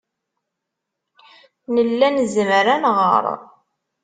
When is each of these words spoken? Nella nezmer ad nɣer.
Nella 1.73 2.07
nezmer 2.15 2.65
ad 2.73 2.79
nɣer. 2.83 3.25